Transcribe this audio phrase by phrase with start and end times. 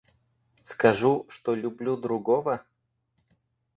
[0.63, 2.65] Скажу, что люблю другого?